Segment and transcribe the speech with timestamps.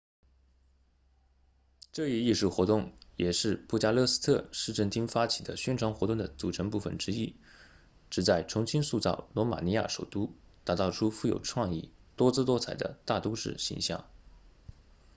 [1.91, 7.35] 这一艺术活动也是布加勒斯特市政厅发起的宣传活动的组成部分之一
[8.09, 10.33] 旨在重新塑造罗马尼亚首都
[10.63, 14.09] 打造出富有创意多姿多彩的大都市形象